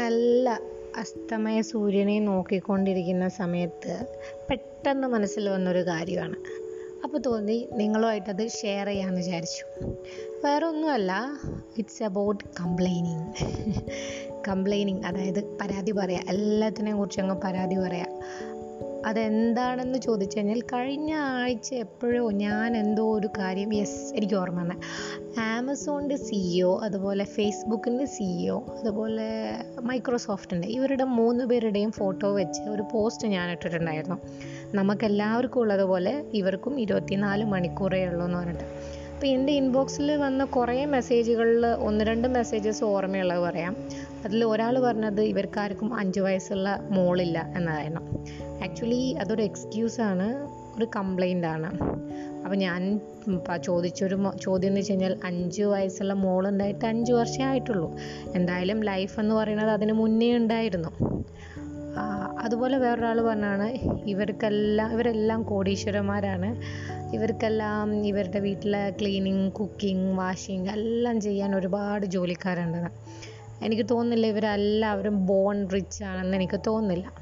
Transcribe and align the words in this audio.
നല്ല 0.00 0.48
അസ്തമയ 0.96 1.58
സൂര്യനെ 1.60 2.20
നോക്കിക്കൊണ്ടിരിക്കുന്ന 2.20 3.26
സമയത്ത് 3.28 3.94
പെട്ടെന്ന് 4.50 5.08
മനസ്സിൽ 5.08 5.44
വന്നൊരു 5.48 5.82
കാര്യമാണ്. 5.86 6.36
അപ്പോൾ 7.04 7.18
തോന്നി 7.18 7.68
നിങ്ങളുമായിട്ടത് 7.72 8.42
ഷെയർ 8.48 8.86
ചെയ്യാമെന്ന് 8.86 9.20
വിചാരിച്ചു. 9.20 9.64
വേറെ 10.44 10.66
ഒന്നുമല്ല 10.66 11.12
ഇറ്റ്സ് 11.78 12.02
അബൌട്ട് 12.02 12.44
കംപ്ലൈനിങ് 12.60 13.26
കംപ്ലൈനിങ് 14.48 15.02
അതായത് 15.04 15.40
പരാതി 15.60 15.92
പറയുക 15.92 16.28
എല്ലാത്തിനെയും 16.28 16.98
കുറിച്ച് 16.98 17.20
അങ്ങ് 17.20 17.36
പരാതി 17.44 17.76
പറയുക 17.76 18.06
അതെന്താണെന്ന് 19.06 19.98
ചോദിച്ചു 19.98 20.38
കഴിഞ്ഞാൽ 20.38 20.60
കഴിഞ്ഞ 20.60 21.14
ആഴ്ച 21.14 21.74
എപ്പോഴോ 21.74 22.30
ഞാൻ 22.30 22.76
എന്തോ 22.76 23.14
ഒരു 23.14 23.28
കാര്യം 23.38 23.74
യെസ് 23.74 24.14
എനിക്ക് 24.14 24.34
ഓർമ്മ 24.34 24.60
വന്നെ. 24.60 24.76
ആമസോണിന്റെ 25.40 26.16
സിഇഒ 26.16 26.80
അതുപോലെ 26.82 27.24
ഫേസ്ബുക്കിന്റെ 27.24 28.04
സിഇഒ 28.04 28.62
അതുപോലെ 28.80 29.52
മൈക്രോസോഫ്റ്റിന്റെ 29.80 30.68
ഇവരുടെ 30.68 31.04
മൂന്ന് 31.04 31.44
പേരുടെയും 31.44 31.90
ഫോട്ടോ 31.92 32.34
വെച്ച് 32.34 32.62
ഒരു 32.62 32.84
പോസ്റ്റ് 32.92 33.28
ഞാൻ 33.28 33.50
ഇട്ടിട്ടുണ്ടായിരുന്നു. 33.50 34.16
നമുക്കെല്ലാവർക്കും 34.74 35.60
ഉള്ളതുപോലെ 35.60 36.24
ഇവർക്കും 36.34 36.80
ഇരുപത്തിനാല് 36.80 37.44
മണിക്കൂറേ 37.44 38.06
ഉള്ളൂ 38.06 38.24
എന്ന് 38.26 38.38
പറഞ്ഞിട്ട്. 38.38 38.64
അപ്പോൾ 39.14 39.26
എന്റെ 39.26 39.52
ഇൻബോക്സിൽ 39.52 40.16
വന്ന 40.16 40.44
കുറേ 40.44 40.84
മെസ്സേജുകളിൽ 40.84 41.66
ഒന്ന് 41.66 42.04
രണ്ട് 42.04 42.28
മെസ്സേജസ് 42.28 42.84
ഓർമ്മയുള്ളത് 42.84 43.38
പറയാം. 43.38 43.76
അതിൽ 44.24 44.44
ഒരാൾ 44.44 44.78
പറഞ്ഞത് 44.78 45.20
ഇവർക്കാർക്കും 45.20 45.94
അഞ്ച് 45.94 46.20
വയസ്സുള്ള 46.20 46.80
മോളില്ല 46.90 47.52
എന്നതായിരുന്നു. 47.56 48.02
ആക്ച്വലി 48.64 49.12
അതൊരു 49.12 49.42
എക്സ്ക്യൂസാണ് 49.42 50.26
ഒരു 50.76 50.86
കംപ്ലൈന്റ് 50.96 51.46
ആണ്. 51.46 51.70
അപ്പോൾ 52.44 52.56
ഞാൻ 52.56 53.00
ചോദിച്ചൊരു 53.64 54.30
ചോദ്യം 54.42 54.70
എന്ന് 54.70 54.80
വെച്ച് 54.80 54.92
കഴിഞ്ഞാൽ 54.92 55.16
അഞ്ച് 55.24 55.62
വയസ്സുള്ള 55.62 56.12
മോളുണ്ടായിട്ട് 56.12 56.84
അഞ്ച് 56.84 57.12
വർഷമേ 57.12 57.44
ആയിട്ടുള്ളൂ. 57.44 57.96
എന്തായാലും 58.34 58.80
ലൈഫ് 58.80 59.20
എന്ന് 59.20 59.34
പറയുന്നത് 59.34 59.70
അതിന് 59.70 59.92
മുന്നേ 59.92 60.36
ഉണ്ടായിരുന്നു. 60.36 60.90
അതുപോലെ 62.40 62.78
വേറൊരാൾ 62.78 63.20
പറഞ്ഞാണ് 63.20 63.66
ഇവർക്കെല്ലാം 64.08 64.92
ഇവരെല്ലാം 64.92 65.42
കോടീശ്വരന്മാരാണ്. 65.42 66.50
ഇവർക്കെല്ലാം 67.14 68.06
ഇവരുടെ 68.06 68.38
വീട്ടിലെ 68.38 68.90
ക്ലീനിങ് 68.90 69.50
കുക്കിംഗ് 69.50 70.18
വാഷിംഗ് 70.18 70.70
എല്ലാം 70.70 71.20
ചെയ്യാൻ 71.20 71.56
ഒരുപാട് 71.56 72.06
ജോലിക്കാരുണ്ടെന്ന് 72.06 72.90
എനിക്ക് 73.62 73.86
തോന്നുന്നില്ല 73.90 74.26
ഇവരെല്ലാവരും 74.26 75.26
ബോൺ 75.26 75.68
റിച്ച് 75.70 76.04
ആണെന്ന് 76.04 76.36
എനിക്ക് 76.36 76.60
തോന്നുന്നില്ല. 76.66 77.12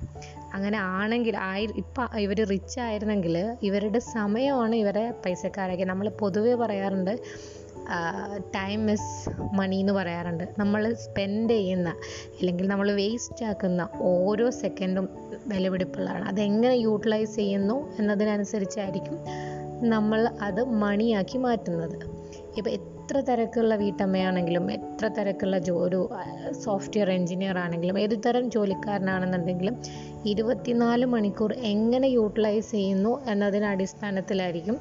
അങ്ങനെ 0.54 0.78
ആണെങ്കിൽ 0.78 1.36
ആയി 1.36 1.68
ഇപ്പം 1.76 2.08
ഇവർ 2.18 2.38
റിച്ച് 2.48 2.80
ആയിരുന്നെങ്കിൽ 2.80 3.56
ഇവരുടെ 3.62 3.98
സമയമാണ് 3.98 4.76
ഇവരെ 4.76 5.14
പൈസക്കാരാക്കി. 5.26 5.84
നമ്മൾ 5.84 6.08
പൊതുവേ 6.08 6.54
പറയാറുണ്ട് 6.54 7.18
ടൈം 8.54 8.90
ഇസ് 8.90 9.30
മണി 9.58 9.76
എന്ന് 9.76 9.92
പറയാറുണ്ട്. 9.92 10.44
നമ്മൾ 10.58 10.94
സ്പെൻഡ് 10.94 11.50
ചെയ്യുന്ന 11.50 11.88
അല്ലെങ്കിൽ 12.38 12.66
നമ്മൾ 12.68 12.92
വേസ്റ്റ് 12.92 13.44
ആക്കുന്ന 13.44 13.88
ഓരോ 14.00 14.50
സെക്കൻഡും 14.50 15.08
വിലപിടിപ്പുള്ളതാണ്. 15.46 16.24
അതെങ്ങനെ 16.24 16.74
യൂട്ടിലൈസ് 16.74 17.36
ചെയ്യുന്നു 17.36 17.76
എന്നതിനനുസരിച്ചായിരിക്കും 17.98 19.18
നമ്മൾ 19.88 20.28
അത് 20.42 20.64
മണിയാക്കി 20.64 21.38
മാറ്റുന്നത്. 21.38 22.17
ഇപ്പോൾ 22.58 22.70
എത്ര 22.70 23.20
തിരക്കുള്ള 23.20 23.76
വീട്ടമ്മയാണെങ്കിലും 23.76 24.72
എത്ര 24.72 25.08
തിരക്കുള്ള 25.08 25.58
ജോ 25.58 25.74
ഒരു 25.74 26.10
സോഫ്റ്റ്വെയർ 26.64 27.10
എൻജിനീയർ 27.10 27.58
ആണെങ്കിലും 27.58 27.98
ഏത് 27.98 28.18
തരം 28.26 28.50
ജോലിക്കാരനാണെന്നുണ്ടെങ്കിലും 28.50 29.76
ഇരുപത്തിനാല് 30.26 31.04
മണിക്കൂർ 31.04 31.52
എങ്ങനെ 31.52 32.06
യൂട്ടിലൈസ് 32.06 32.70
ചെയ്യുന്നു 32.70 33.24
എന്നതിന് 33.24 33.64
അടിസ്ഥാനത്തിലായിരിക്കും 33.64 34.78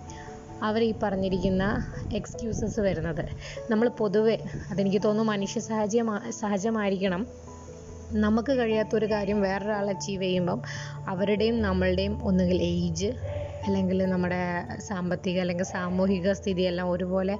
അവർ 0.63 0.83
ഈ 0.83 0.93
പറഞ്ഞിരിക്കുന്ന 1.03 1.93
എക്സ്ക്യൂസസ് 2.13 2.79
വരുന്നത്. 2.79 3.25
നമ്മൾ 3.71 3.89
പൊതുവെ 3.89 4.39
അതെനിക്ക് 4.71 5.01
തോന്നുന്നു 5.05 5.31
മനുഷ്യ 5.31 5.59
സഹജമാ 5.59 6.21
സഹജമായിരിക്കണം. 6.29 7.27
നമുക്ക് 8.11 8.53
കഴിയാത്തൊരു 8.53 9.05
കാര്യം 9.11 9.41
വേറൊരാൾ 9.41 9.89
അച്ചീവ് 9.89 10.23
ചെയ്യുമ്പം 10.23 10.61
അവരുടെയും 11.07 11.61
നമ്മളുടെയും 11.61 12.23
ഒന്നുകിൽ 12.23 12.61
ഏജ് 12.61 13.11
അല്ലെങ്കിൽ 13.67 14.05
നമ്മുടെ 14.05 14.41
സാമ്പത്തിക 14.79 15.39
അല്ലെങ്കിൽ 15.39 15.65
സാമൂഹിക 15.65 16.31
സ്ഥിതിയെല്ലാം 16.31 16.91
ഒരുപോലെ 16.91 17.37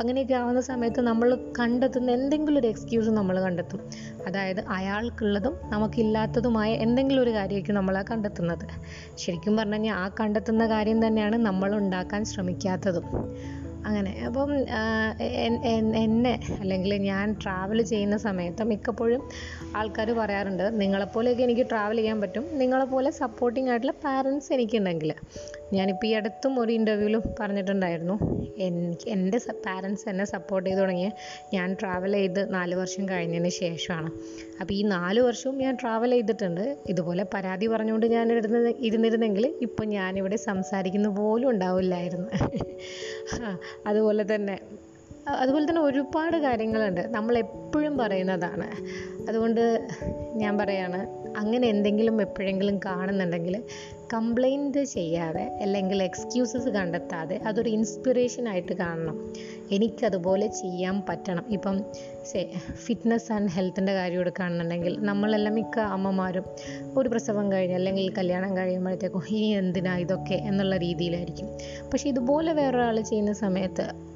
അങ്ങനെയൊക്കെ 0.00 0.34
ആവുന്ന 0.34 0.60
സമയത്ത് 0.60 1.00
നമ്മൾ 1.00 1.34
കണ്ടെത്തുന്ന 1.58 2.10
എന്തെങ്കിലും 2.10 2.58
ഒരു 2.58 2.66
എക്സ്ക്യൂസ് 2.66 3.10
നമ്മൾ 3.10 3.40
കണ്ടെത്തും. 3.40 3.80
അതായത് 4.26 4.60
അയാൾക്കുള്ളതും 4.68 5.56
നമുക്കില്ലാത്തതുമായ 5.64 6.70
എന്തെങ്കിലും 6.72 7.22
ഒരു 7.22 7.30
കാര്യമായിരിക്കും 7.30 7.74
നമ്മൾ 7.74 7.98
ആ 7.98 8.02
കണ്ടെത്തുന്നത്. 8.10 8.66
ശരിക്കും 9.14 9.56
പറഞ്ഞു 9.56 9.74
കഴിഞ്ഞാൽ 9.74 9.94
ആ 9.94 10.08
കണ്ടെത്തുന്ന 10.20 10.68
കാര്യം 10.68 11.06
തന്നെയാണ് 11.06 11.36
നമ്മൾ 11.36 11.74
ഉണ്ടാക്കാൻ 11.74 12.24
ശ്രമിക്കാത്തതും. 12.24 13.06
അങ്ങനെ. 13.88 14.12
അപ്പം 14.28 14.50
എന്നെ 16.04 16.32
അല്ലെങ്കിൽ 16.60 16.92
ഞാൻ 17.10 17.26
ട്രാവൽ 17.42 17.78
ചെയ്യുന്ന 17.92 18.16
സമയത്ത് 18.26 18.62
മിക്കപ്പോഴും 18.72 19.22
ആൾക്കാർ 19.80 20.10
പറയാറുണ്ട് 20.20 20.64
നിങ്ങളെപ്പോലെയൊക്കെ 20.82 21.42
എനിക്ക് 21.48 21.66
ട്രാവൽ 21.72 21.98
ചെയ്യാൻ 22.00 22.18
പറ്റും. 22.24 22.44
നിങ്ങളെപ്പോലെ 22.62 23.10
സപ്പോർട്ടിംഗ് 23.22 23.70
ആയിട്ടുള്ള 23.72 23.94
പാരൻസ് 24.06 24.50
എനിക്കുണ്ടെങ്കിൽ 24.56 25.12
ഞാനിപ്പോൾ 25.72 26.08
ഈ 26.10 26.12
അടുത്തും 26.20 26.52
ഒരു 26.62 26.72
ഇന്റർവ്യൂവിലും 26.78 27.22
പറഞ്ഞിട്ടുണ്ടായിരുന്നു. 27.40 28.16
എനിക്ക് 28.62 29.10
എന്റെ 29.10 29.38
പാരൻസ് 29.66 30.08
എന്നെ 30.08 30.24
സപ്പോർട്ട് 30.24 30.70
ചെയ്ത് 30.70 30.80
തുടങ്ങിയ 30.80 31.10
ഞാൻ 31.54 31.76
ട്രാവൽ 31.80 32.12
ചെയ്ത് 32.12 32.54
നാല് 32.54 32.74
വർഷം 32.74 33.08
കഴിഞ്ഞതിന് 33.08 33.48
ശേഷമാണ്. 33.48 34.10
അപ്പോൾ 34.60 34.74
ഈ 34.74 34.82
നാല് 34.82 35.20
വർഷവും 35.20 35.58
ഞാൻ 35.58 35.74
ട്രാവൽ 35.74 36.10
ചെയ്തിട്ടുണ്ട്. 36.10 36.76
ഇതുപോലെ 36.88 37.26
പരാതി 37.34 37.66
പറഞ്ഞുകൊണ്ട് 37.66 38.06
ഞാൻ 38.06 38.32
ഇരുന്ന് 38.32 38.72
ഇരുന്നിരുന്നെങ്കിൽ 38.78 39.54
ഇപ്പം 39.60 39.88
ഞാനിവിടെ 39.88 40.36
സംസാരിക്കുന്ന 40.36 41.08
പോലും 41.08 41.50
ഉണ്ടാവില്ലായിരുന്നു. 41.50 42.28
അതുപോലെ 43.86 44.34
തന്നെ 44.34 44.60
അതുപോലെ 45.28 45.64
തന്നെ 45.70 45.82
ഒരുപാട് 45.82 46.36
കാര്യങ്ങളുണ്ട്. 46.36 47.00
നമ്മൾ 47.00 47.38
എപ്പോഴും 47.38 47.98
പറയുന്നതാണ്. 47.98 48.68
അതുകൊണ്ട് 49.28 49.88
ഞാൻ 50.34 50.58
പറയാണ് 50.58 51.00
അങ്ങനെ 51.36 51.68
എന്തെങ്കിലും 51.68 52.20
എപ്പോഴെങ്കിലും 52.22 52.80
കാണുന്നുണ്ടെങ്കിൽ 52.86 53.62
കംപ്ലൈന്റ് 54.12 54.84
ചെയ്യാതെ 54.84 55.42
അല്ലെങ്കിൽ 55.42 56.02
എക്സ്ക്യൂസസ് 56.02 56.68
കണ്ടെത്താതെ 56.68 57.36
അതൊരു 57.36 57.68
ഇൻസ്പിറേഷൻ 57.68 58.48
ആയിട്ട് 58.48 58.72
കാണണം. 58.72 59.34
എനിക്കതുപോലെ 59.70 60.46
ചെയ്യാൻ 60.46 61.02
പറ്റണം. 61.08 61.44
ഇപ്പം 61.48 61.84
ഫിറ്റ്നസ് 62.74 63.32
ആൻഡ് 63.32 63.50
ഹെൽത്തിന്റെ 63.50 63.94
കാര്യം 63.94 64.20
എടുക്കുകയാണെന്നുണ്ടെങ്കിൽ 64.20 64.98
നമ്മളെല്ലാം 65.00 65.54
മിക്ക 65.54 65.78
അമ്മമാരും 65.78 66.44
ഒരു 66.98 67.08
പ്രസവം 67.08 67.52
കഴിഞ്ഞ് 67.52 67.74
അല്ലെങ്കിൽ 67.74 68.14
കല്യാണം 68.14 68.56
കഴിയുമ്പോഴത്തേക്കും 68.56 69.22
ഇനി 69.30 69.46
എന്തിനാ 69.46 69.96
ഇതൊക്കെ 69.96 70.34
എന്നുള്ള 70.34 70.76
രീതിയിലായിരിക്കും. 70.76 71.48
പക്ഷേ 71.90 72.08
ഇതുപോലെ 72.08 72.52
വേറൊരാൾ 72.52 73.00
ചെയ്യുന്ന 73.00 73.32
സമയത്ത് 73.32 74.09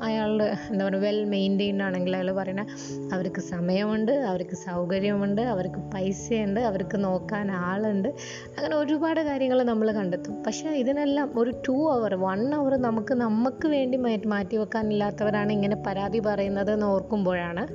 അയാളുടെ 0.00 0.56
എന്താ 0.70 0.88
പറയുക 0.88 1.02
വെൽ 1.02 1.24
മെയിന്റെയിൻഡ് 1.24 1.82
ആണെങ്കിൽ 1.82 2.16
അയാൾ 2.16 2.32
പറയുന്നത് 2.32 2.66
അവർക്ക് 3.12 3.40
സമയമുണ്ട് 3.40 4.12
അവർക്ക് 4.12 4.56
സൗകര്യമുണ്ട് 4.56 5.42
അവർക്ക് 5.42 5.80
പൈസയുണ്ട് 5.94 6.60
അവർക്ക് 6.60 7.04
നോക്കാൻ 7.04 7.50
ആളുണ്ട്. 7.50 8.08
അങ്ങനെ 8.56 8.76
ഒരുപാട് 8.76 9.20
കാര്യങ്ങൾ 9.20 9.62
നമ്മൾ 9.62 9.92
കണ്ടെത്തും. 9.92 10.42
പക്ഷേ 10.42 10.68
ഇതിനെല്ലാം 10.68 11.32
ഒരു 11.38 11.50
ടു 11.68 11.92
അവർ 11.92 12.14
വൺ 12.14 12.54
അവർ 12.54 12.76
നമുക്ക് 12.76 13.14
നമുക്ക് 13.14 13.68
വേണ്ടി 13.68 13.98
മാറ്റി 14.26 14.56
വെക്കാനില്ലാത്തവരാണ് 14.56 15.52
ഇങ്ങനെ 15.52 15.76
പരാതി 15.86 16.18
പറയുന്നത് 16.18 16.72
എന്ന് 16.72 16.86
ഓർക്കുമ്പോഴാണ് 16.86 17.66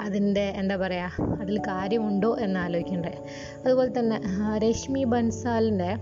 അതിന്റെ 0.00 0.52
എന്താ 0.56 0.76
പറയുക 0.76 1.38
അതിൽ 1.40 1.58
കാര്യമുണ്ടോ 1.58 2.36
എന്ന് 2.36 2.60
ആലോചിക്കേണ്ടത്. 2.60 3.18
അതുപോലെ 3.64 3.98
തന്നെ 3.98 4.20
രശ്മി 4.58 5.04
ബൻസാലിന്റെ 5.04 5.96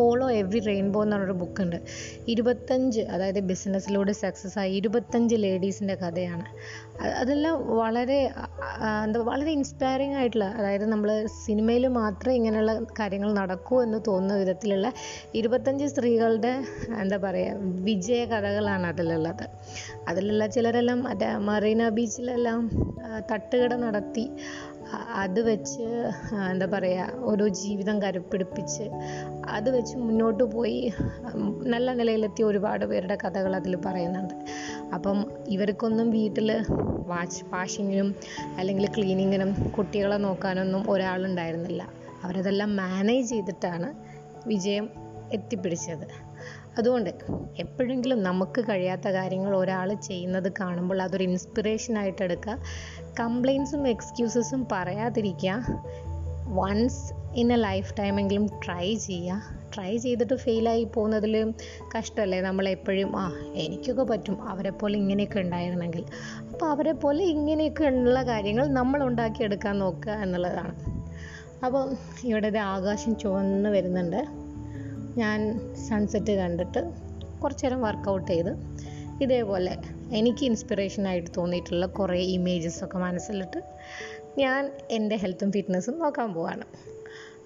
ഫോളോ 0.00 0.26
എവറി 0.40 0.60
റെയിൻബോ 0.70 1.00
എന്ന് 1.04 1.16
പറഞ്ഞൊരു 1.16 1.36
ബുക്കുണ്ട് 1.40 1.78
ഇരുപത്തഞ്ച് 2.34 3.02
അതായത് 3.14 3.40
ബിസിനസ്സിലൂടെ 3.50 4.12
സക്സസ് 4.20 4.58
ആയി 4.62 4.72
ഇരുപത്തഞ്ച് 4.80 5.36
ലേഡീസിന്റെ 5.44 5.96
കഥയാണ്. 6.02 6.46
അതെല്ലാം 7.22 7.54
വളരെ 7.80 8.18
എന്താ 9.04 9.20
വളരെ 9.28 9.50
ഇൻസ്പയറിംഗ് 9.58 10.16
ആയിട്ടുള്ള 10.20 10.46
അതായത് 10.58 10.86
നമ്മൾ 10.92 11.10
സിനിമയിൽ 11.44 11.84
മാത്രമേ 12.00 12.34
ഇങ്ങനെയുള്ള 12.40 12.72
കാര്യങ്ങൾ 13.00 13.30
നടക്കൂ 13.40 13.76
എന്ന് 13.86 13.98
തോന്നുന്ന 14.08 14.38
വിധത്തിലുള്ള 14.42 14.88
ഇരുപത്തഞ്ച് 15.40 15.86
സ്ത്രീകളുടെ 15.92 16.52
എന്താ 17.02 17.18
പറയുക 17.26 17.70
വിജയ 17.88 18.22
കഥകളാണ് 18.32 18.86
അതിലുള്ളത്. 18.92 19.44
അതിലുള്ള 20.10 20.44
ചിലരെല്ലാം 20.56 21.00
മറ്റേ 21.08 21.30
മറീന 21.50 21.82
ബീച്ചിലെല്ലാം 21.98 22.60
തട്ടുകട 23.32 23.72
നടത്തി. 23.86 24.24
അത് 24.94 25.40
വെച്ച് 25.40 25.82
എന്താ 26.50 26.66
പറയുക 26.66 27.12
ഒരു 27.20 27.48
ജീവിതം 27.48 28.02
കരുപ്പിടിപ്പിച്ച് 28.02 28.82
അത് 29.48 29.70
വെച്ച് 29.70 29.96
മുന്നോട്ട് 29.96 30.44
പോയി 30.44 30.92
നല്ല 31.66 31.92
നിലയിലെത്തിയ 31.92 32.44
ഒരുപാട് 32.44 32.84
പേരുടെ 32.84 33.18
കഥകൾ 33.26 33.56
അതിൽ 33.56 33.76
പറയുന്നുണ്ട്. 33.76 34.34
അപ്പം 34.94 35.32
ഇവർക്കൊന്നും 35.48 36.10
വീട്ടിൽ 36.10 36.64
വാഷ് 37.06 37.44
വാഷിങ്ങിനും 37.44 38.14
അല്ലെങ്കിൽ 38.58 38.86
ക്ലീനിങ്ങിനും 38.86 39.70
കുട്ടികളെ 39.78 40.16
നോക്കാനൊന്നും 40.16 40.90
ഒരാളുണ്ടായിരുന്നില്ല. 40.90 41.82
അവരതെല്ലാം 42.24 42.76
മാനേജ് 42.76 43.30
ചെയ്തിട്ടാണ് 43.30 43.94
വിജയം 44.48 44.90
എത്തിപ്പിടിച്ചത്. 45.32 46.29
അതുകൊണ്ട് 46.78 47.10
എപ്പോഴെങ്കിലും 47.58 48.22
നമുക്ക് 48.22 48.60
കഴിയാത്ത 48.60 49.08
കാര്യങ്ങൾ 49.08 49.56
ഒരാൾ 49.56 49.94
ചെയ്യുന്നത് 49.94 50.52
കാണുമ്പോൾ 50.60 51.02
അതൊരു 51.02 51.22
ഇൻസ്പിറേഷനായിട്ട് 51.22 52.24
എടുക്കുക. 52.24 52.58
കംപ്ലയിൻസും 53.20 53.88
എക്സ്ക്യൂസസും 53.88 54.66
പറയാതിരിക്കുക. 54.72 55.64
വൺസ് 56.46 57.12
ഇൻ 57.34 57.52
എ 57.52 57.56
ലൈഫ് 57.56 57.94
ടൈമെങ്കിലും 57.98 58.46
ട്രൈ 58.46 58.94
ചെയ്യുക. 58.94 59.42
ട്രൈ 59.74 59.96
ചെയ്തിട്ട് 59.96 60.34
ഫെയിലായി 60.34 60.84
പോകുന്നതിൽ 60.84 61.54
കഷ്ടമല്ലേ? 61.98 62.40
നമ്മളെപ്പോഴും 62.40 63.20
ആ 63.20 63.32
എനിക്കൊക്കെ 63.54 64.02
പറ്റും. 64.02 64.48
അവരെ 64.48 64.70
പോലെ 64.70 64.96
ഇങ്ങനെയൊക്കെ 64.96 65.40
ഉണ്ടായിരുന്നെങ്കിൽ. 65.40 66.04
അപ്പോൾ 66.52 66.66
അവരെ 66.66 66.92
പോലെ 66.92 67.24
ഇങ്ങനെയൊക്കെ 67.24 67.84
ഉള്ള 67.84 68.22
കാര്യങ്ങൾ 68.22 68.66
നമ്മൾ 68.66 69.02
ഉണ്ടാക്കിയെടുക്കാൻ 69.02 69.78
നോക്കുക 69.78 70.12
എന്നുള്ളതാണ്. 70.12 70.74
അപ്പോൾ 71.64 71.94
ഇവിടെ 72.24 72.58
ആകാശം 72.58 73.18
ചുവന്ന് 73.18 73.70
വരുന്നുണ്ട്. 73.70 74.49
ഞാൻ 75.16 75.58
സൺസെറ്റ് 75.74 76.32
കണ്ടിട്ട് 76.32 76.80
കുറച്ച് 77.42 77.66
നേരം 77.66 77.82
വർക്കൗട്ട് 77.82 78.30
ചെയ്ത് 78.30 78.56
ഇതേപോലെ 79.22 79.76
എനിക്ക് 80.12 80.44
ഇൻസ്പിറേഷനായിട്ട് 80.44 81.30
തോന്നിയിട്ടുള്ള 81.36 81.86
കുറേ 81.86 82.18
ഇമേജസൊക്കെ 82.18 82.98
മനസ്സിലിട്ട് 82.98 83.62
ഞാൻ 84.38 84.72
എന്റെ 84.90 85.16
ഹെൽത്തും 85.16 85.52
ഫിറ്റ്നസ്സും 85.52 85.98
നോക്കാൻ 85.98 86.34
പോവാണ്. 86.34 86.64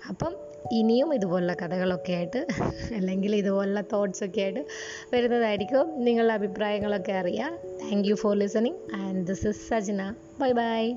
അപ്പം 0.09 0.37
ഇനിയും 0.73 1.15
ഇതുപോലുള്ള 1.15 1.53
കഥകളൊക്കെ 1.53 2.13
ആയിട്ട് 2.13 2.47
അല്ലെങ്കിൽ 2.95 3.37
ഇതുപോലുള്ള 3.37 3.81
തോട്ട്സൊക്കെ 3.93 4.41
ആയിട്ട് 4.41 4.67
വരുന്നതായിരിക്കും 5.13 6.05
നിങ്ങളുടെ 6.05 6.33
അഭിപ്രായങ്ങളൊക്കെ 6.33 7.13
അറിയാം 7.13 7.57
thank 7.57 8.09
you 8.09 8.15
for 8.15 8.37
listening 8.37 8.95
and 8.95 9.27
this 9.27 9.47
is 9.47 9.69
Sajana 9.69 10.15
bye 10.41 10.53
bye 10.53 10.95